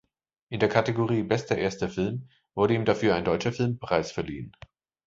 [0.49, 4.51] In der Kategorie "Bester erster Film" wurde ihm dafür ein Deutscher Filmpreis verliehen.